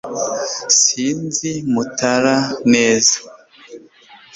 [0.81, 2.33] sinzi mutara
[2.73, 3.15] neza